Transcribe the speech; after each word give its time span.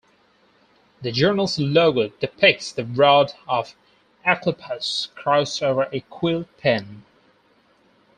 The 1.03 1.11
journal's 1.11 1.59
logo 1.59 2.07
depicts 2.19 2.71
the 2.71 2.83
Rod 2.83 3.33
of 3.47 3.75
Asclepius 4.25 5.09
crossed 5.13 5.61
over 5.61 5.89
a 5.93 5.99
quill 5.99 6.45
pen. 6.57 7.03